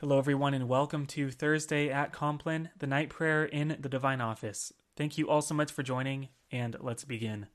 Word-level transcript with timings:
Hello, 0.00 0.16
everyone, 0.16 0.54
and 0.54 0.66
welcome 0.66 1.04
to 1.04 1.30
Thursday 1.30 1.90
at 1.90 2.10
Compline, 2.10 2.70
the 2.78 2.86
night 2.86 3.10
prayer 3.10 3.44
in 3.44 3.76
the 3.80 3.88
Divine 3.90 4.22
Office. 4.22 4.72
Thank 4.96 5.18
you 5.18 5.28
all 5.28 5.42
so 5.42 5.54
much 5.54 5.70
for 5.70 5.82
joining, 5.82 6.30
and 6.50 6.74
let's 6.80 7.04
begin. 7.04 7.48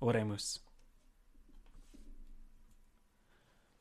Oremus. 0.00 0.60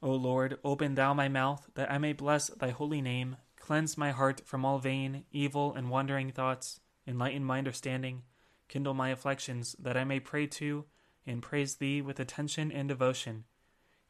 O 0.04 0.12
Lord, 0.12 0.58
open 0.62 0.96
thou 0.96 1.13
my 1.13 1.29
mouth, 1.29 1.70
that 1.76 1.89
I 1.89 2.00
may 2.00 2.12
bless 2.12 2.50
thy 2.50 2.71
holy 2.71 3.02
name. 3.02 3.38
Cleanse 3.57 3.97
my 3.97 4.12
heart 4.12 4.41
from 4.46 4.66
all 4.66 4.80
vain, 4.80 5.23
evil, 5.32 5.73
and 5.73 5.89
wandering 5.89 6.34
thoughts. 6.34 6.82
Enlighten 7.07 7.46
my 7.46 7.59
understanding. 7.59 8.23
Kindle 8.68 8.93
my 8.93 9.07
afflictions, 9.12 9.73
that 9.80 9.96
I 9.96 10.04
may 10.04 10.20
pray 10.20 10.48
to 10.48 10.84
and 11.25 11.41
praise 11.41 11.75
thee 11.75 12.02
with 12.02 12.20
attention 12.20 12.73
and 12.73 12.89
devotion, 12.89 13.46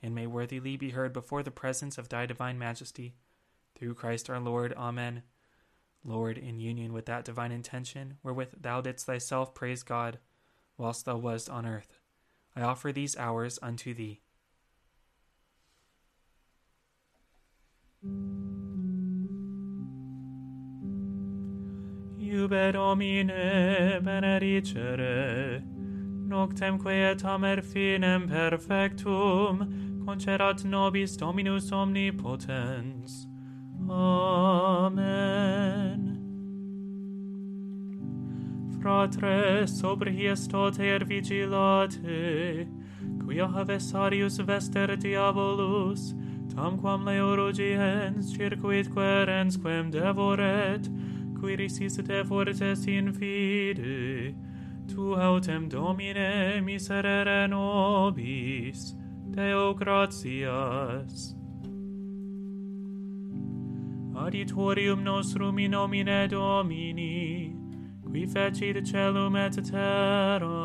and 0.01 0.15
may 0.15 0.25
worthily 0.25 0.75
be 0.75 0.89
heard 0.89 1.13
before 1.13 1.43
the 1.43 1.51
presence 1.51 1.99
of 1.99 2.09
thy 2.09 2.25
divine 2.25 2.57
majesty 2.57 3.13
through 3.81 3.95
Christ 3.95 4.29
our 4.29 4.39
Lord. 4.39 4.73
Amen. 4.77 5.23
Lord, 6.03 6.37
in 6.37 6.59
union 6.59 6.93
with 6.93 7.07
that 7.07 7.25
divine 7.25 7.51
intention 7.51 8.17
wherewith 8.21 8.49
thou 8.61 8.79
didst 8.79 9.07
thyself 9.07 9.55
praise 9.55 9.81
God 9.81 10.19
whilst 10.77 11.05
thou 11.05 11.17
wast 11.17 11.49
on 11.49 11.65
earth, 11.65 11.97
I 12.55 12.61
offer 12.61 12.91
these 12.91 13.17
hours 13.17 13.57
unto 13.61 13.95
thee. 13.95 14.21
Iube 22.19 22.73
Domine 22.73 23.99
benedicere, 24.03 25.63
noctem 26.27 26.79
quietam 26.79 27.43
er 27.43 27.61
finem 27.61 28.29
perfectum, 28.29 30.03
concedat 30.05 30.63
nobis 30.65 31.17
Dominus 31.17 31.71
omnipotens, 31.71 33.27
Amen. 33.91 35.41
Fratres, 38.79 39.81
tote 40.47 40.83
er 40.85 41.03
vigilate, 41.05 42.67
quia 43.25 43.47
havesarius 43.47 44.39
vester 44.47 44.95
diabolus, 44.95 46.13
tamquam 46.55 47.03
leorogiens 47.05 48.31
circuit 48.33 48.87
querensquem 48.93 49.91
devoret, 49.91 50.87
qui 51.39 51.55
risis 51.55 51.97
devortes 51.97 52.29
fortes 52.29 52.87
in 52.87 53.13
fide, 53.13 54.33
tu 54.87 55.15
autem 55.15 55.69
Domine 55.69 56.61
miserere 56.61 57.47
nobis, 57.47 58.95
Deo 59.31 59.73
gratias. 59.73 61.40
Auditorium 64.21 65.01
nostrum 65.01 65.57
in 65.57 65.71
nomine 65.71 66.27
Domini, 66.27 67.55
qui 68.03 68.27
fecit 68.27 68.83
celum 68.83 69.35
et 69.35 69.59
terram. 69.63 70.61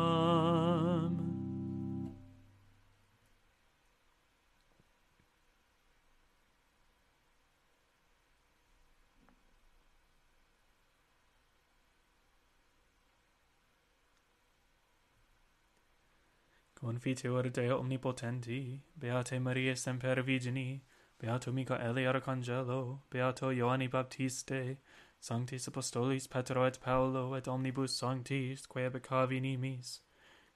Confiteor 16.75 17.49
Deo 17.49 17.79
omnipotenti, 17.79 18.79
Beate 18.93 19.39
Maria 19.39 19.75
semper 19.75 20.21
Virgini, 20.21 20.79
Beato 21.19 21.51
Michaeli 21.51 22.05
Arcangelo, 22.05 22.99
Beato 23.09 23.49
Ioanni 23.49 23.89
Baptiste, 23.89 24.77
Sanctis 25.19 25.67
Apostolis 25.67 26.27
Petro 26.27 26.63
et 26.65 26.79
Paolo 26.79 27.33
et 27.33 27.47
omnibus 27.47 27.97
sanctis, 27.97 28.67
quae 28.67 28.89
becavi 28.89 29.41
nimis, 29.41 30.01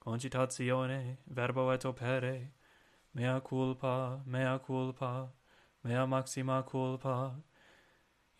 concitatione, 0.00 1.16
verbo 1.26 1.70
et 1.70 1.84
opere, 1.84 2.52
mea 3.14 3.40
culpa, 3.40 4.22
mea 4.24 4.58
culpa, 4.58 5.32
mea 5.82 6.06
maxima 6.06 6.62
culpa, 6.62 7.42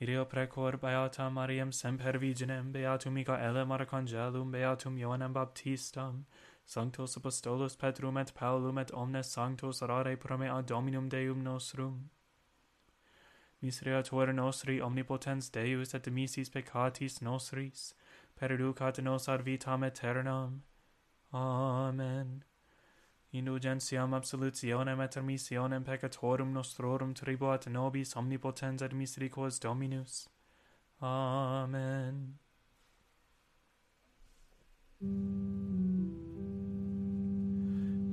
Ideo 0.03 0.25
precor 0.27 0.81
beatam 0.81 1.35
Mariam 1.35 1.71
semper 1.71 2.15
virginem, 2.15 2.73
beatum 2.73 3.13
Michaelem 3.15 3.69
Arcangelum, 3.69 4.51
beatum 4.51 4.99
Ioannem 4.99 5.33
Baptistam, 5.33 6.25
Sanctos 6.67 7.17
Apostolos 7.17 7.77
Petrum 7.77 8.17
et 8.17 8.33
Paulum 8.35 8.79
et 8.79 8.91
omnes 8.93 9.27
sanctos 9.27 9.83
orare 9.83 10.17
ad 10.51 10.67
Dominum 10.67 11.09
Deum 11.09 11.43
nostrum. 11.43 12.11
Miseriator 13.63 14.33
nostri 14.33 14.81
omnipotens 14.81 15.51
Deus 15.51 15.95
et 15.95 16.03
dimissis 16.03 16.49
peccatis 16.49 17.21
nostris, 17.21 17.95
perducat 18.37 19.03
nos 19.03 19.29
ad 19.29 19.45
vitam 19.45 19.83
aeternam. 19.85 20.63
Amen. 21.33 22.43
Indulgentiam 23.33 24.13
absolutionem 24.13 25.01
et 25.01 25.17
remissionem 25.17 25.85
peccatorum 25.85 26.53
nostrorum 26.53 27.15
tribuat 27.15 27.67
nobis 27.67 28.15
omnipotens 28.15 28.83
et 28.83 28.93
misericors 28.93 29.59
Dominus. 29.59 30.29
Amen. 31.01 32.39
Mm. 35.03 35.82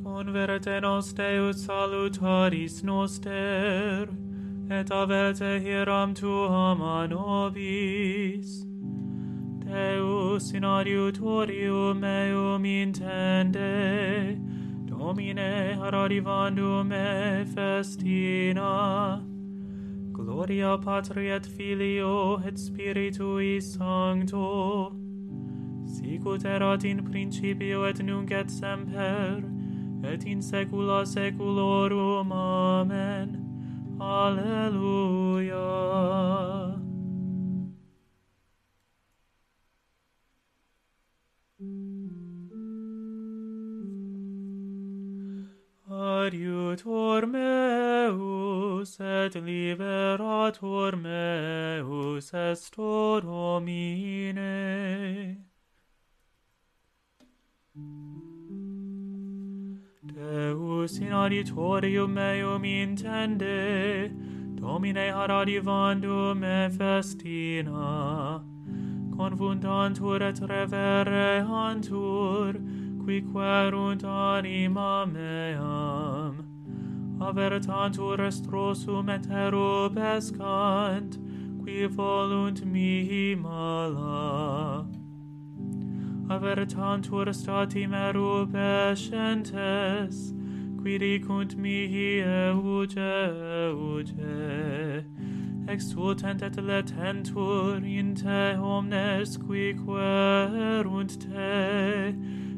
Converte 0.09 0.81
nos 0.81 1.13
Deus 1.13 1.67
salutaris 1.67 2.83
noster, 2.83 4.07
et 4.67 4.89
averte 4.89 5.61
hieram 5.63 6.15
tuam 6.15 6.81
a 6.81 7.07
nobis. 7.07 8.65
Deus 9.63 10.51
in 10.51 10.63
adiutorium 10.63 11.99
meum 11.99 12.63
intende, 12.63 14.35
Domine 14.87 15.77
arrivandum 15.79 16.87
me 16.87 17.45
festina. 17.45 19.23
Gloria 20.11 20.77
Patri 20.79 21.29
et 21.29 21.45
Filio 21.45 22.37
et 22.47 22.55
Spiritui 22.55 23.61
Sancto, 23.61 24.91
sicut 25.85 26.45
erat 26.45 26.83
in 26.83 27.05
principio 27.05 27.83
et 27.83 27.99
nunc 28.03 28.31
et 28.31 28.49
semper, 28.49 29.58
et 30.03 30.25
in 30.25 30.41
saecula 30.41 31.05
saeculorum. 31.05 32.31
Amen. 32.31 33.29
Alleluia. 33.99 35.59
Adiutor 45.89 47.25
meus 47.27 48.99
et 48.99 49.35
liberator 49.35 50.95
meus 50.95 52.33
est 52.33 52.75
Domine. 52.75 54.39
Deus 60.19 60.99
in 60.99 61.13
auditorium 61.13 62.13
meum 62.13 62.63
intende, 62.63 64.11
Domine 64.53 65.13
haradivandum 65.13 66.39
me 66.39 66.69
festina, 66.69 68.43
confundantur 69.15 70.21
et 70.21 70.41
revereantur, 70.41 72.53
qui 73.05 73.21
querunt 73.21 74.03
anima 74.03 75.05
meam. 75.05 76.43
Avertantur 77.21 78.19
estrosum 78.19 79.09
et 79.09 79.25
erubescant, 79.29 81.17
qui 81.63 81.87
volunt 81.87 82.65
mihi 82.65 83.35
malam 83.35 84.68
aver 86.29 86.63
tantur 86.65 87.33
stati 87.33 87.87
meru 87.87 88.45
pescentes, 88.45 90.31
qui 90.81 90.99
dicunt 90.99 91.55
mihi 91.57 92.21
euge, 92.21 92.97
euge. 93.71 95.03
Exultant 95.67 96.41
et 96.43 96.55
letentur 96.55 97.83
in 97.83 98.13
te 98.15 98.55
omnes 98.57 99.37
qui 99.37 99.73
querunt 99.73 101.19
te, 101.19 102.13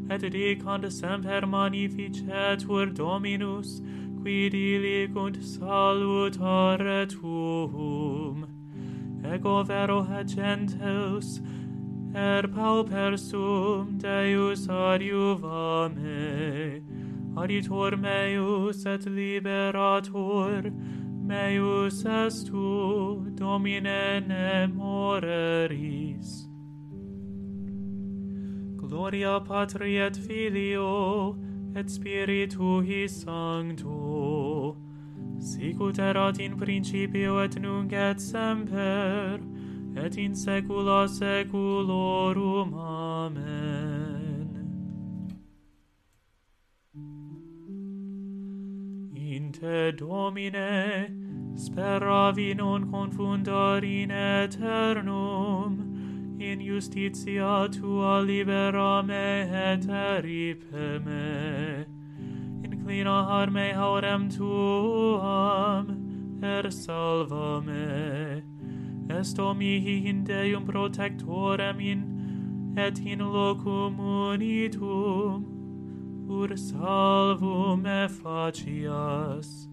et 0.09 0.29
dicant 0.29 0.91
semper 0.91 1.41
magnificetur 1.45 2.93
Dominus, 2.93 3.81
qui 4.21 4.49
dilicunt 4.49 5.37
salutare 5.41 7.07
tuum. 7.07 8.47
Ego 9.23 9.63
vero 9.63 10.05
et 10.19 10.27
gentes, 10.27 11.39
per 12.13 12.47
pauper 12.47 13.17
sum 13.17 13.97
Deus 13.97 14.67
adiuva 14.67 15.89
me, 15.95 16.81
aditor 17.37 17.97
meus 17.97 18.85
et 18.85 19.05
liberator, 19.05 20.71
meus 21.23 22.05
est 22.05 22.47
tu, 22.47 23.31
Domine 23.35 24.21
ne 24.27 24.67
moreris. 24.67 26.47
Gloria 28.75 29.39
Patri 29.39 29.97
et 29.97 30.17
Filio, 30.17 31.37
et 31.75 31.89
Spiritui 31.89 33.07
Sancto, 33.07 34.75
sicut 35.39 35.97
erat 35.97 36.39
in 36.39 36.57
principio 36.57 37.39
et 37.39 37.55
nunc 37.57 37.93
et 37.93 38.19
semper, 38.19 39.39
et 39.95 40.17
in 40.17 40.33
saecula 40.33 41.07
saeculorum. 41.07 42.73
Amen. 42.73 44.47
In 49.15 49.51
te, 49.51 49.91
Domine, 49.91 51.09
speravi 51.55 52.55
non 52.55 52.91
confundar 52.91 53.83
in 53.83 54.11
aeternum, 54.11 56.37
in 56.39 56.59
justitia 56.59 57.69
tua 57.71 58.21
libera 58.21 59.03
me 59.03 59.49
et 59.51 59.85
eripe 59.87 61.03
me. 61.05 61.85
Inclina 62.63 63.25
har 63.25 63.51
me 63.51 63.73
haurem 63.73 64.29
tuam, 64.29 65.87
er 66.43 66.71
salva 66.71 67.61
me 67.61 68.50
est 69.19 69.37
omni 69.39 70.07
in 70.07 70.23
Deum 70.23 70.65
protectorem 70.65 71.79
in, 71.79 72.73
et 72.77 72.99
in 72.99 73.19
locum 73.19 73.97
unitum, 73.97 75.45
ur 76.29 76.47
salvum 76.55 77.81
me 77.83 78.07
facias, 78.07 79.67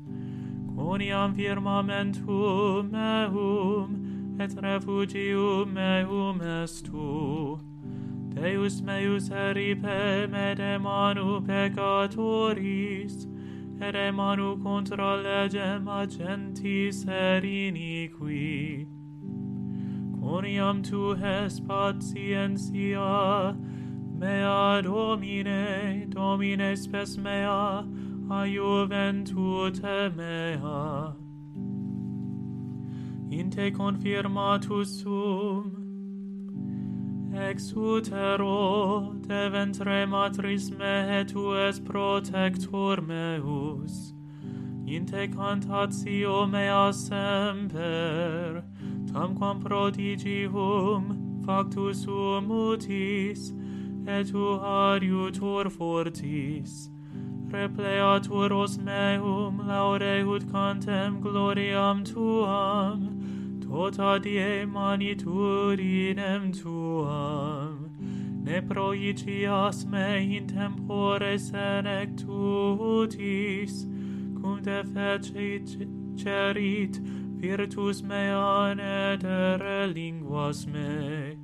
coniam 0.74 1.34
firmamentum 1.36 2.90
meum, 2.90 4.36
et 4.40 4.54
refugium 4.56 5.72
meum 5.72 6.40
est 6.40 6.84
tu. 6.84 7.58
Deus 8.34 8.82
meus 8.82 9.30
eripe 9.30 10.28
me 10.30 10.54
demanu 10.54 11.40
peccatoris, 11.46 13.26
et 13.80 13.94
emanu 13.94 14.60
contra 14.62 15.16
legem 15.22 15.86
agentis 15.86 17.04
eriniqui 17.06 18.97
gloriam 20.38 20.82
tu 20.84 21.14
es 21.14 21.58
patientia 21.60 23.56
mea 24.18 24.80
domine 24.82 26.08
domine 26.10 26.76
spes 26.76 27.18
mea 27.18 27.84
a 28.30 28.46
juventute 28.46 30.14
mea. 30.14 31.14
In 33.32 33.50
te 33.50 33.70
confirmatus 33.72 35.02
sum 35.02 35.74
ex 37.34 37.72
utero 37.72 39.20
te 39.26 39.48
ventre 39.50 40.06
matris 40.06 40.70
me 40.70 41.24
tu 41.24 41.56
es 41.56 41.80
protector 41.80 43.00
meus. 43.00 44.12
In 44.86 45.04
te 45.04 45.26
cantatio 45.26 46.48
mea 46.48 46.92
semper 46.92 48.67
tamquam 49.12 49.60
prodigium 49.62 51.42
factus 51.44 52.04
sum 52.04 52.48
utis, 52.48 53.52
et 54.06 54.26
tu 54.26 54.58
adiutor 54.60 55.70
fortis. 55.70 56.90
Repleatur 57.50 58.50
os 58.52 58.76
meum, 58.76 59.58
laure 59.66 60.22
ut 60.26 60.42
cantem 60.52 61.20
gloriam 61.22 62.04
tuam, 62.04 63.00
tota 63.62 64.18
die 64.18 64.66
manitudinem 64.66 66.52
tuam. 66.52 67.88
Ne 68.44 68.60
proicias 68.60 69.86
me 69.86 70.36
in 70.36 70.46
tempore 70.46 71.38
senectutis, 71.38 72.26
cum 74.40 74.62
te 74.62 74.82
fecit 74.82 75.68
cerit 76.16 77.00
Virtus 77.40 78.02
mea 78.02 78.74
netere 78.74 79.86
linguas 79.94 80.66
me, 80.66 81.36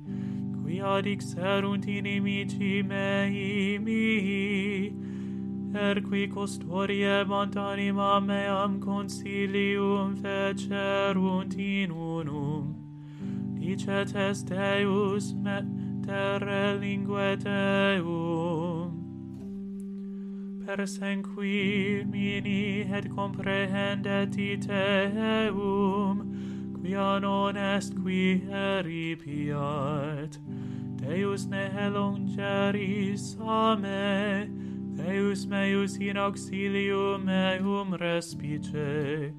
quia 0.61 1.01
dixerunt 1.01 1.85
inimici 1.87 2.83
mei 2.83 3.79
mihi, 3.79 4.93
per 5.71 6.01
qui 6.01 6.27
custodiebant 6.27 7.55
anima 7.55 8.19
meam 8.19 8.81
consilium 8.81 10.17
fecerunt 10.17 11.55
in 11.57 11.91
unum. 11.91 12.75
Dicet 13.57 14.13
est 14.15 14.47
Deus, 14.49 15.33
metere 15.33 16.77
lingue 16.77 17.37
Deum 17.37 19.04
persenquirmi 20.65 22.05
mini 22.05 22.81
et 22.81 23.09
comprehendet 23.09 24.35
iteum, 24.37 26.17
quia 26.81 27.19
non 27.19 27.55
est 27.55 27.93
qui 28.03 28.41
eripiat. 28.49 30.37
Deus 30.97 31.45
ne 31.45 31.69
elongeris 31.77 33.37
a 33.39 33.75
me, 33.75 34.49
Deus 34.95 35.45
meus 35.45 35.97
in 35.97 36.17
auxilium 36.17 37.25
meum 37.25 37.93
respice. 37.93 39.33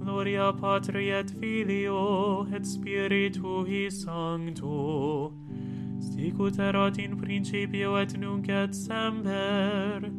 Gloria 0.00 0.52
Patri 0.52 1.10
et 1.10 1.30
Filio 1.30 2.46
et 2.50 2.64
Spiritui 2.64 3.90
Sancto, 3.92 5.32
Sicut 6.14 6.58
erat 6.58 6.98
in 6.98 7.16
principio 7.16 7.96
et 7.96 8.16
nunc 8.18 8.48
et 8.48 8.74
semper, 8.74 10.10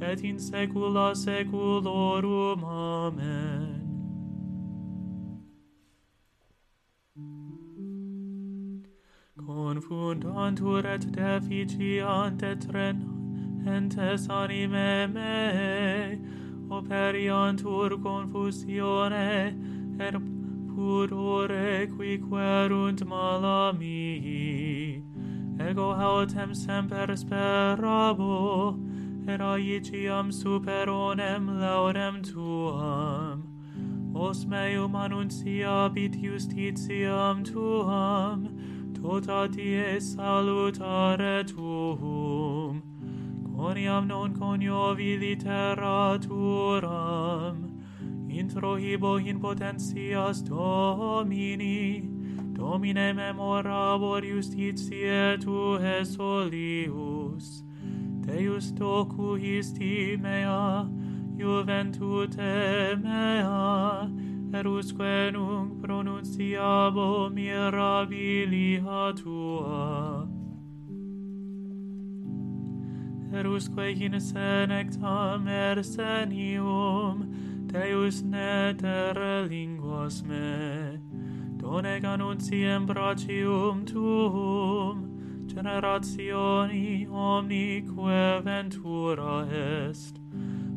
et 0.00 0.24
in 0.24 0.36
saecula 0.36 1.14
saeculorum. 1.14 2.64
Amen. 2.64 3.84
Confundantur 9.46 10.86
et 10.86 11.04
deficiant 11.12 12.42
et 12.42 12.66
renentes 12.72 14.28
anime 14.30 15.12
me, 15.12 16.18
operiantur 16.70 18.00
confusione 18.02 19.54
et 20.00 20.14
pudore 20.74 21.86
qui 21.96 22.18
querunt 22.18 23.04
mala 23.06 23.72
mihi 23.72 24.63
ego 25.74 25.90
autem 25.92 26.54
semper 26.54 27.16
sperabo, 27.16 28.78
et 29.26 29.40
aiciam 29.40 30.30
superonem 30.30 31.48
laudem 31.48 32.22
tuam. 32.22 33.42
Os 34.14 34.44
meum 34.44 34.94
annunciabit 34.94 36.16
justitiam 36.22 37.42
tuam, 37.42 38.48
totatie 38.94 40.00
salutare 40.00 41.44
tuum. 41.44 42.80
Coniam 43.56 44.06
non 44.06 44.32
coniovi 44.32 45.16
literaturam, 45.18 46.14
introhibo 48.28 49.16
in 49.18 49.40
potentias 49.40 50.40
Domini, 50.42 52.13
Domine 52.54 53.12
memorabor 53.12 54.22
justitiae 54.22 55.38
Tuae 55.42 56.04
solius, 56.04 57.64
Deus 58.20 58.72
docu 58.72 59.36
histi 59.36 60.16
mea, 60.16 60.88
juventute 61.36 62.96
mea, 63.02 64.08
erusque 64.52 65.32
nunc 65.32 65.82
pronunciabo 65.82 67.28
mirabilia 67.34 69.12
Tua. 69.16 70.28
Erusque 73.32 74.00
in 74.00 74.12
senectam 74.20 75.48
ersenium, 75.48 77.26
Deus 77.66 78.22
neter 78.22 79.48
linguas 79.50 80.22
me, 80.22 81.00
donec 81.64 82.04
annunciem 82.04 82.86
bracium 82.86 83.86
tuum, 83.86 84.96
generationi 85.46 87.08
omnique 87.08 87.88
ventura 88.44 89.48
est. 89.50 90.20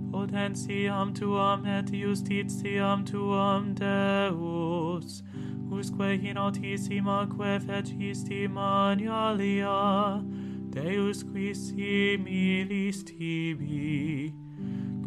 Potentiam 0.10 1.14
tuam 1.14 1.66
et 1.66 1.92
justitiam 1.92 3.04
tuam 3.04 3.74
Deus, 3.76 5.24
usque 5.70 6.24
in 6.24 6.38
altissima 6.38 7.28
que 7.28 7.60
fecisti 7.60 8.48
manialia, 8.48 10.24
Deus 10.70 11.22
qui 11.22 11.54
similis 11.54 13.04
tibi, 13.04 14.34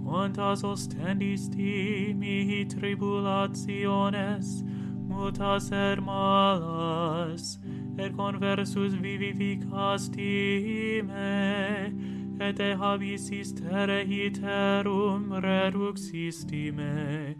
quantas 0.04 0.62
ostendisti 0.62 2.14
mihi 2.14 2.66
tribulationes, 2.66 4.62
mutas 5.10 5.70
er 5.72 6.00
malas, 6.00 7.58
et 7.98 8.16
conversus 8.16 8.94
vivificasti 8.94 11.02
me, 11.02 11.92
et 12.40 12.60
e 12.60 12.74
habisis 12.74 13.52
terre 13.52 14.04
iterum 14.06 15.32
reduxisti 15.42 16.72
me, 16.72 17.34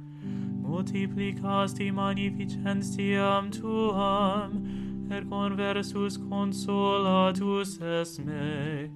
multiplicasti 0.62 1.90
magnificentiam 1.90 3.50
tuam, 3.50 5.08
et 5.10 5.28
conversus 5.28 6.18
consolatus 6.18 7.80
es 7.80 8.18
me. 8.18 8.90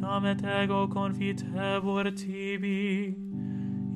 Nam 0.00 0.26
et 0.26 0.44
ego 0.44 0.88
confitebur 0.88 2.10
tibi, 2.16 3.31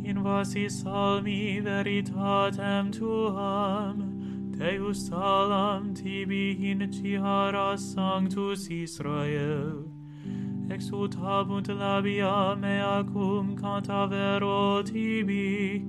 in 0.07 0.23
vasi 0.23 0.71
salmi 0.71 1.61
veritatem 1.61 2.93
tuam, 2.93 4.57
Deus 4.57 5.09
salam 5.09 5.93
tibi 5.95 6.71
in 6.71 6.79
tiara 6.93 7.77
sanctus 7.77 8.69
Israel. 8.71 9.85
Exultabunt 10.69 11.67
labia 11.67 12.57
mea 12.57 13.03
cum 13.13 13.57
cantavero 13.59 14.85
tibi, 14.87 15.85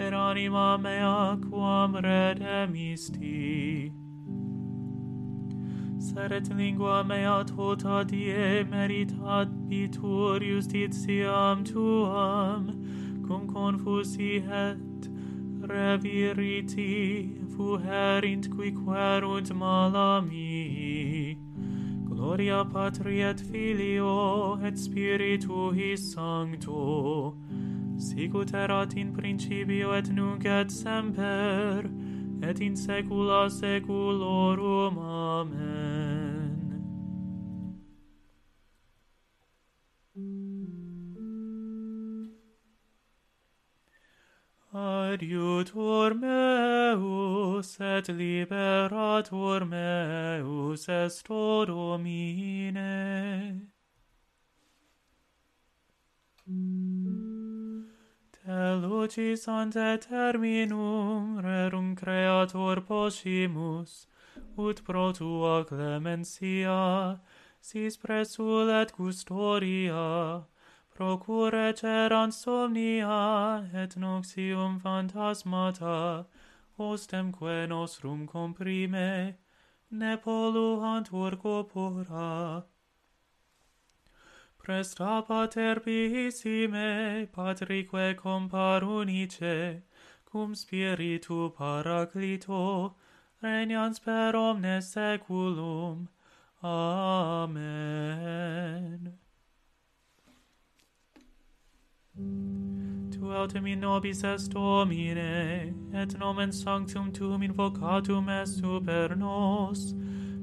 et 0.00 0.12
anima 0.12 0.76
mea 0.76 1.36
quam 1.48 1.94
redemisti. 1.94 3.92
Seret 5.98 6.48
lingua 6.56 7.04
mea 7.06 7.44
tota 7.44 8.04
die 8.04 8.64
meritat 8.64 9.48
bitur 9.68 10.40
justitiam 10.40 11.64
tuam, 11.64 12.81
cum 13.32 13.46
confusi 13.46 14.44
et 14.62 15.08
reviriti 15.66 17.32
fuherint 17.56 18.48
qui 18.54 18.72
querunt 18.72 19.54
mala 19.54 20.20
mihi 20.20 21.38
gloria 22.04 22.62
patri 22.74 23.22
et 23.22 23.40
filio 23.40 24.58
et 24.62 24.76
spiritui 24.84 25.96
sancto 25.96 27.34
sicut 27.96 28.52
erat 28.52 28.96
in 28.96 29.14
principio 29.14 29.92
et 29.92 30.10
nunc 30.10 30.44
et 30.44 30.70
semper 30.70 31.90
et 32.42 32.60
in 32.60 32.76
saecula 32.76 33.42
saeculorum 33.48 34.98
amen. 34.98 36.01
adiutor 45.22 46.14
meus 46.14 47.80
et 47.80 48.08
liberator 48.08 49.64
meus 49.64 50.88
est 50.88 51.30
o 51.30 51.64
Domine. 51.64 53.60
Te 58.32 58.76
lucis 58.82 59.46
ante 59.46 59.98
terminum 59.98 61.38
rerum 61.38 61.94
creator 61.94 62.80
possimus, 62.80 64.08
ut 64.58 64.82
pro 64.84 65.12
tua 65.12 65.64
clementia, 65.64 67.20
sis 67.60 67.96
presul 67.96 68.68
et 68.70 68.90
custoria, 68.90 70.42
procure 71.02 71.72
cerant 71.74 72.32
somnia 72.32 73.68
et 73.74 73.92
noxium 73.96 74.80
phantasmata, 74.80 76.26
ostemque 76.78 77.66
nostrum 77.68 78.20
comprime, 78.28 79.34
ne 79.90 80.16
polluantur 80.16 81.32
corpora. 81.42 82.64
Presta 84.62 85.12
pater 85.26 85.80
piissime, 85.80 87.26
patrique 87.32 88.14
comparunice, 88.16 89.82
cum 90.24 90.54
spiritu 90.54 91.50
paraclito, 91.58 92.94
regnans 93.42 93.98
per 94.04 94.36
omnes 94.36 94.84
seculum. 94.94 96.08
Amen. 96.62 97.82
Tu 102.14 103.32
autem 103.32 103.66
in 103.66 103.80
nobis 103.80 104.22
est 104.22 104.52
Domine, 104.52 105.16
et 105.94 106.18
nomen 106.18 106.52
sanctum 106.52 107.10
tuum 107.10 107.42
invocatum 107.42 108.28
est 108.28 108.60
super 108.60 109.16
nos, 109.16 109.94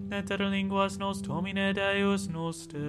Neter 0.10 0.50
linguas 0.50 0.98
nos 0.98 1.22
Domine 1.22 1.74
Deus 1.74 2.28
noster, 2.28 2.80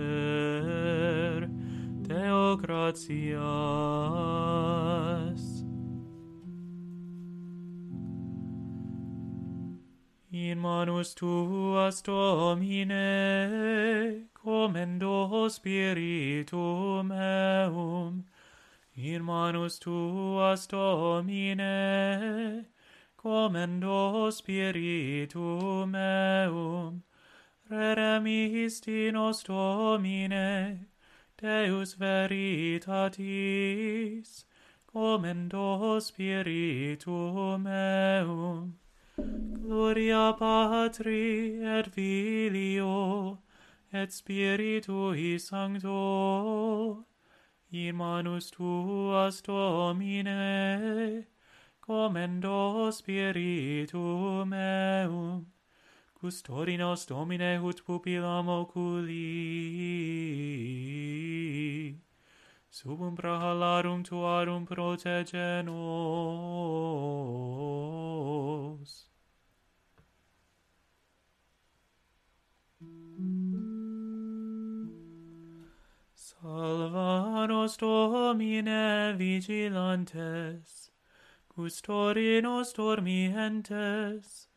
Deo 2.02 2.56
gratias. 2.56 3.36
In 10.32 10.58
manus 10.58 11.14
tuas, 11.14 12.00
Domine, 12.02 12.96
comendo 14.32 15.48
spiritum 15.50 17.08
meum, 17.08 18.24
in 19.02 19.24
manus 19.24 19.78
tuas 19.78 20.66
domine 20.66 22.66
commendo 23.16 24.30
spiritum 24.30 25.92
meum. 25.92 27.02
Redemisti 27.70 29.10
nos 29.12 29.42
domine 29.42 30.86
Deus 31.40 31.94
veritatis 31.94 33.24
commendo 34.86 35.98
spiritum 36.00 37.62
meum. 37.62 38.74
Gloria 39.16 40.34
patri 40.38 41.62
et 41.62 41.94
filio 41.94 43.38
et 43.92 44.12
spiritui 44.12 45.40
sancto. 45.40 47.06
In 47.72 47.94
manus 47.94 48.50
tuas 48.50 49.40
Domine, 49.42 51.26
comendo 51.80 52.90
spiritum 52.90 54.48
meum 54.48 55.46
custori 56.20 56.76
nos 56.76 57.06
domine 57.06 57.58
ut 57.62 57.82
pupillam 57.84 58.48
oculi 58.48 59.16
sub 62.68 63.00
umbra 63.00 63.38
tuarum 64.04 64.66
protege 64.66 65.62
nos 65.64 66.10
Salva 76.14 77.09
nos 77.70 77.76
domine 77.76 79.14
vigilantes, 79.16 80.90
custodinos 81.48 82.72
dormientes, 82.72 84.48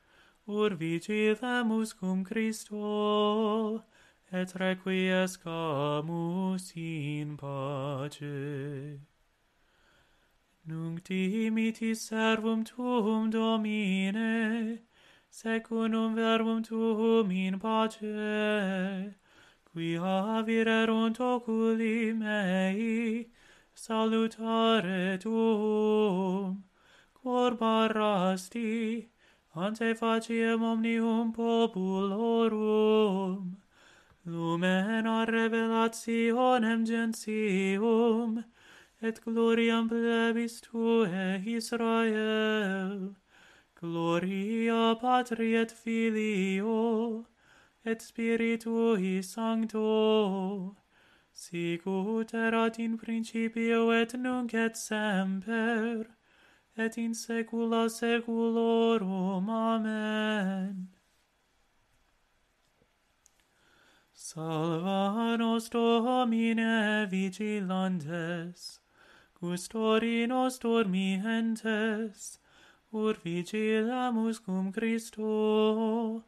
ur 0.48 0.76
vigilemus 0.76 1.94
cum 1.94 2.24
Christo, 2.24 3.84
et 4.32 4.54
requiescamus 4.56 6.74
in 6.76 7.38
pace. 7.38 9.00
Nunc 10.66 11.04
dimitis 11.04 12.10
servum 12.10 12.64
tuum, 12.64 13.30
Domine, 13.30 14.80
secundum 15.30 16.16
verbum 16.16 16.64
tuum 16.64 17.30
in 17.32 17.60
pace, 17.60 19.14
qui 19.74 19.98
avirerunt 19.98 21.20
oculi 21.20 22.14
mei, 22.14 23.26
salutare 23.74 25.18
tuum, 25.20 26.64
cor 27.16 27.56
barrasti, 27.58 29.10
ante 29.56 29.96
faciem 29.96 30.62
omnium 30.62 31.34
populorum, 31.34 32.56
lumen 34.28 35.08
a 35.08 35.26
revelationem 35.26 36.86
gentium, 36.86 38.46
et 39.02 39.20
gloriam 39.26 39.90
plebis 39.90 40.62
tue 40.62 41.42
Israel, 41.48 43.16
gloria 43.82 44.96
patri 45.02 45.56
et 45.56 45.72
filio, 45.72 47.26
et 47.86 48.00
Spiritui 48.02 49.24
Sancto, 49.24 50.76
sic 51.34 51.86
ut 51.86 52.34
erat 52.34 52.80
in 52.80 52.98
principio 52.98 53.92
et 53.92 54.14
nunc 54.14 54.54
et 54.54 54.78
semper, 54.78 56.06
et 56.78 56.98
in 56.98 57.14
saecula 57.14 57.90
saeculorum. 57.90 59.50
Amen. 59.50 60.90
Salva 64.14 65.38
nos 65.38 65.70
Domine 65.70 67.06
vigilantes, 67.12 68.80
custori 69.36 70.26
nos 70.26 70.58
dormientes, 70.58 72.40
ut 72.94 73.18
vigilamus 73.24 74.40
cum 74.40 74.72
Christo, 74.72 76.24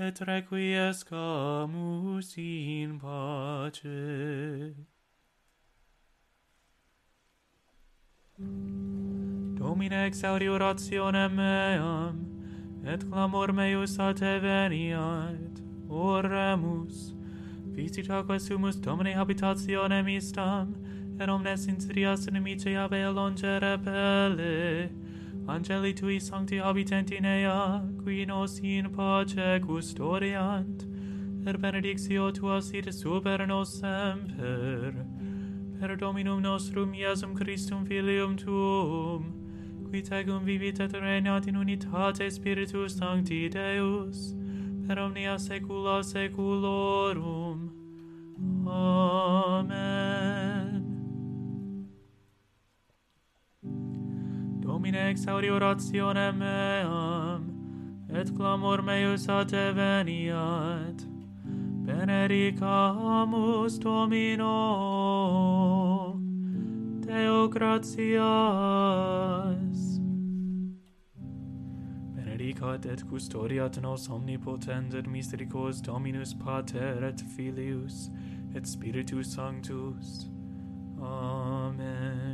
et 0.00 0.18
requiescamus 0.26 2.38
in 2.38 2.98
pace. 2.98 4.74
Domine 9.58 10.06
exaudi 10.06 10.48
orationem 10.48 11.34
meam, 11.34 12.26
et 12.86 13.10
clamor 13.10 13.52
meus 13.52 13.98
a 13.98 14.14
te 14.14 14.40
veniat, 14.40 15.60
oremus, 15.90 17.12
visitaque 17.76 18.40
sumus 18.40 18.76
domine 18.76 19.14
habitationem 19.14 20.08
istam, 20.16 20.74
et 21.20 21.28
omnes 21.28 21.68
in 21.68 21.78
sirias 21.78 22.26
inimice 22.26 22.74
ave 22.74 23.04
longe 23.12 23.60
repelle, 23.60 24.88
Angeli 25.50 25.92
tui 25.92 26.20
sancti 26.20 26.58
habitent 26.58 27.10
in 27.10 27.24
ea, 27.24 27.82
qui 28.04 28.24
nos 28.24 28.60
in 28.60 28.88
pace 28.90 29.58
custodiant, 29.60 30.86
per 31.44 31.58
benedictio 31.58 32.30
tua 32.30 32.60
sit 32.62 32.92
super 32.94 33.44
nos 33.46 33.80
semper. 33.80 34.94
Per 35.80 35.96
Dominum 35.96 36.40
nostrum 36.40 36.92
Iesum 36.94 37.34
Christum 37.34 37.84
Filium 37.84 38.36
tuum, 38.36 39.34
qui 39.90 40.02
tecum 40.02 40.44
vivit 40.44 40.78
et 40.78 40.92
regnat 40.92 41.48
in 41.48 41.56
unitate 41.56 42.30
Spiritus 42.30 42.96
Sancti 42.96 43.48
Deus, 43.48 44.32
per 44.86 45.00
omnia 45.00 45.36
saecula 45.36 46.04
saeculorum. 46.04 47.72
Amen. 48.68 49.89
Domine 54.80 55.10
exauri 55.10 55.50
orationem 55.50 56.38
meam, 56.38 57.44
et 58.08 58.34
clamor 58.34 58.80
meus 58.82 59.28
a 59.28 59.44
te 59.44 59.72
veniat. 59.74 61.04
Benedicamus 61.84 63.78
Domino, 63.78 64.56
Deo 67.00 67.48
gratias. 67.48 68.20
Benedicat 72.14 72.86
et 72.86 73.04
custodiat 73.04 73.76
nos 73.82 74.08
omnipotens 74.08 74.94
et 74.94 75.06
misericors 75.06 75.82
Dominus 75.82 76.32
Pater 76.32 77.04
et 77.04 77.20
Filius 77.36 78.10
et 78.54 78.66
Spiritus 78.66 79.34
Sanctus. 79.34 80.30
Amen. 81.02 82.29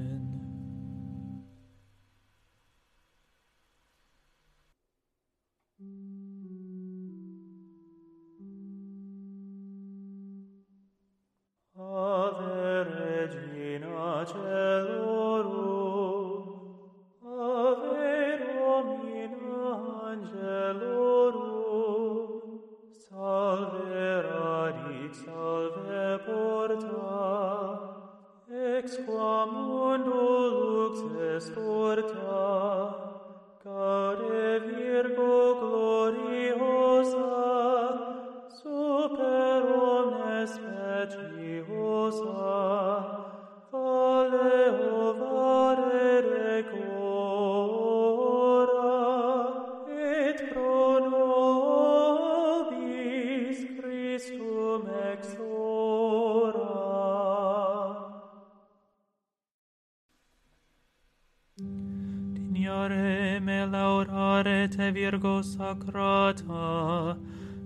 adorare 62.77 63.41
me 63.41 63.67
laurare 63.67 64.69
te 64.69 64.91
virgo 64.91 65.43
sacrata. 65.43 67.17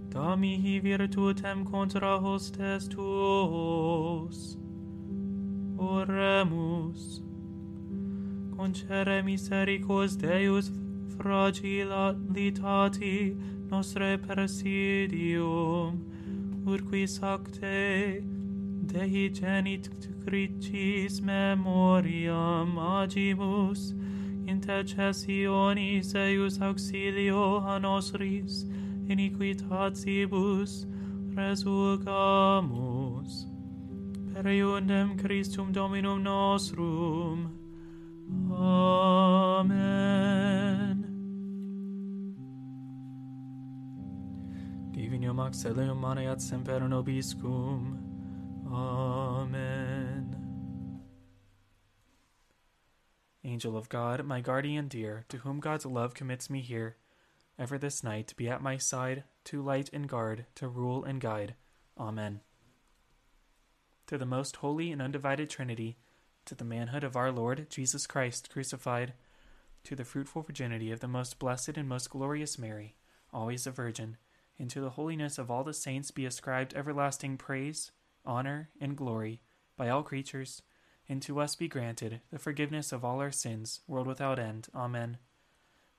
Da 0.08 0.36
mihi 0.36 0.80
virtutem 0.80 1.64
contra 1.64 2.18
hostes 2.18 2.88
tuos 2.88 4.56
oremus. 5.78 7.20
Concere 8.56 9.22
misericors 9.22 10.16
Deus 10.16 10.70
fragilitati 11.16 12.36
nostre 13.70 14.18
presidium. 14.18 16.04
Urqui 16.66 17.06
sacte 17.08 18.22
Dei 18.90 19.30
genit 19.30 19.88
cricis 20.24 21.20
memoriam 21.20 22.76
agimus 22.76 23.94
intercessionis 24.50 26.14
eius 26.14 26.60
auxilio 26.60 27.64
a 27.64 27.78
nostris 27.78 28.66
iniquitatibus 29.08 30.86
resurgamus. 31.34 33.46
Per 34.32 34.46
iundem 34.46 35.16
Christum 35.16 35.72
Dominum 35.72 36.22
nostrum. 36.22 37.50
Amen. 38.52 39.70
Divinium 44.92 45.40
axelium 45.40 45.98
maneat 45.98 46.40
semper 46.40 46.88
nobiscum. 46.88 47.98
Amen. 48.72 50.19
Angel 53.42 53.76
of 53.76 53.88
God, 53.88 54.24
my 54.24 54.40
guardian 54.40 54.88
dear, 54.88 55.24
to 55.28 55.38
whom 55.38 55.60
God's 55.60 55.86
love 55.86 56.14
commits 56.14 56.50
me 56.50 56.60
here, 56.60 56.96
ever 57.58 57.78
this 57.78 58.04
night 58.04 58.34
be 58.36 58.48
at 58.48 58.62
my 58.62 58.76
side, 58.76 59.24
to 59.44 59.62
light 59.62 59.88
and 59.92 60.08
guard, 60.08 60.46
to 60.56 60.68
rule 60.68 61.04
and 61.04 61.20
guide. 61.20 61.54
Amen. 61.98 62.40
To 64.08 64.18
the 64.18 64.26
most 64.26 64.56
holy 64.56 64.90
and 64.90 65.00
undivided 65.00 65.48
Trinity, 65.48 65.96
to 66.44 66.54
the 66.54 66.64
manhood 66.64 67.04
of 67.04 67.16
our 67.16 67.32
Lord 67.32 67.70
Jesus 67.70 68.06
Christ 68.06 68.50
crucified, 68.50 69.14
to 69.84 69.96
the 69.96 70.04
fruitful 70.04 70.42
virginity 70.42 70.90
of 70.90 71.00
the 71.00 71.08
most 71.08 71.38
blessed 71.38 71.76
and 71.76 71.88
most 71.88 72.10
glorious 72.10 72.58
Mary, 72.58 72.96
always 73.32 73.66
a 73.66 73.70
virgin, 73.70 74.18
and 74.58 74.68
to 74.68 74.80
the 74.80 74.90
holiness 74.90 75.38
of 75.38 75.50
all 75.50 75.64
the 75.64 75.72
saints 75.72 76.10
be 76.10 76.26
ascribed 76.26 76.74
everlasting 76.74 77.38
praise, 77.38 77.90
honor, 78.26 78.68
and 78.80 78.96
glory 78.96 79.40
by 79.76 79.88
all 79.88 80.02
creatures, 80.02 80.60
and 81.10 81.20
to 81.20 81.40
us 81.40 81.56
be 81.56 81.66
granted 81.66 82.20
the 82.30 82.38
forgiveness 82.38 82.92
of 82.92 83.04
all 83.04 83.20
our 83.20 83.32
sins, 83.32 83.80
world 83.88 84.06
without 84.06 84.38
end. 84.38 84.68
Amen. 84.72 85.18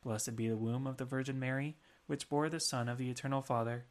Blessed 0.02 0.38
be 0.38 0.48
the 0.48 0.56
womb 0.56 0.88
of 0.88 0.96
the 0.96 1.04
Virgin 1.04 1.38
Mary, 1.38 1.76
which 2.08 2.30
bore 2.30 2.48
the 2.48 2.62
Son 2.62 2.88
of 2.88 2.98
the 2.98 3.10
Eternal 3.10 3.42
Father, 3.42 3.84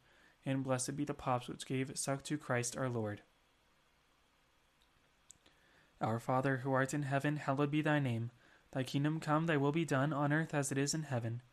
and 0.47 0.63
blessed 0.63 0.97
be 0.97 1.05
the 1.05 1.13
paps 1.13 1.47
which 1.47 1.67
gave 1.67 1.95
suck 1.95 2.23
to 2.23 2.39
Christ 2.39 2.75
our 2.75 2.89
Lord. 2.89 3.21
Our 6.01 6.19
Father, 6.19 6.57
who 6.63 6.73
art 6.73 6.91
in 6.91 7.03
heaven, 7.03 7.35
hallowed 7.35 7.69
be 7.69 7.83
thy 7.83 7.99
name. 7.99 8.31
Thy 8.71 8.81
kingdom 8.81 9.19
come, 9.19 9.45
thy 9.45 9.57
will 9.57 9.71
be 9.71 9.85
done, 9.85 10.11
on 10.11 10.33
earth 10.33 10.55
as 10.55 10.71
it 10.71 10.79
is 10.79 10.95
in 10.95 11.03
heaven. 11.03 11.43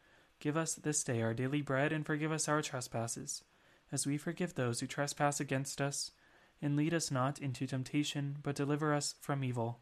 Give 0.40 0.56
us 0.56 0.76
this 0.76 1.04
day 1.04 1.20
our 1.20 1.34
daily 1.34 1.60
bread, 1.60 1.92
and 1.92 2.06
forgive 2.06 2.32
us 2.32 2.48
our 2.48 2.62
trespasses, 2.62 3.44
as 3.92 4.06
we 4.06 4.16
forgive 4.16 4.54
those 4.54 4.80
who 4.80 4.86
trespass 4.86 5.40
against 5.40 5.82
us. 5.82 6.12
And 6.60 6.76
lead 6.76 6.92
us 6.92 7.10
not 7.10 7.38
into 7.38 7.66
temptation, 7.66 8.38
but 8.42 8.56
deliver 8.56 8.92
us 8.92 9.14
from 9.20 9.44
evil. 9.44 9.80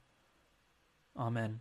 Amen. 1.16 1.60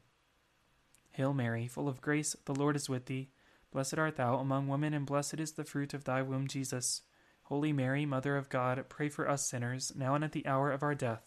Hail 1.12 1.34
Mary, 1.34 1.68
full 1.68 1.88
of 1.88 2.02
grace, 2.02 2.36
the 2.46 2.54
Lord 2.54 2.76
is 2.76 2.90
with 2.90 3.06
thee. 3.06 3.30
Blessed 3.72 3.98
art 3.98 4.18
thou 4.18 4.38
among 4.38 4.68
women, 4.68 4.94
and 4.94 5.06
blessed 5.06 5.40
is 5.40 5.54
the 5.54 5.64
fruit 5.64 5.94
of 5.94 6.04
thy 6.04 6.22
womb, 6.22 6.48
Jesus. 6.48 7.04
Holy 7.44 7.72
Mary, 7.72 8.06
Mother 8.06 8.36
of 8.36 8.50
God, 8.50 8.84
pray 8.90 9.08
for 9.08 9.30
us 9.30 9.48
sinners, 9.48 9.94
now 9.96 10.16
and 10.16 10.24
at 10.24 10.34
the 10.34 10.46
hour 10.46 10.72
of 10.72 10.84
our 10.84 10.96
death. 10.96 11.24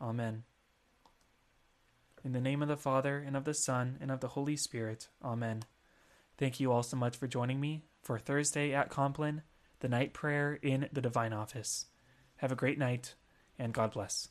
Amen. 0.00 0.44
In 2.24 2.32
the 2.32 2.40
name 2.40 2.62
of 2.62 2.68
the 2.68 2.76
Father, 2.76 3.18
and 3.18 3.36
of 3.36 3.44
the 3.44 3.54
Son, 3.54 3.98
and 4.00 4.10
of 4.10 4.20
the 4.20 4.28
Holy 4.28 4.56
Spirit. 4.56 5.08
Amen. 5.22 5.62
Thank 6.38 6.60
you 6.60 6.72
all 6.72 6.82
so 6.82 6.96
much 6.96 7.16
for 7.16 7.26
joining 7.26 7.60
me 7.60 7.84
for 8.02 8.18
Thursday 8.18 8.72
at 8.72 8.90
Compline, 8.90 9.42
the 9.80 9.88
night 9.88 10.14
prayer 10.14 10.58
in 10.62 10.88
the 10.92 11.02
Divine 11.02 11.32
Office. 11.32 11.86
Have 12.38 12.52
a 12.52 12.56
great 12.56 12.78
night, 12.78 13.14
and 13.58 13.72
God 13.72 13.92
bless. 13.92 14.28